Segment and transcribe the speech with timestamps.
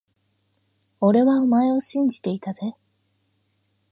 [0.99, 2.73] 俺はお前を信じていたぜ…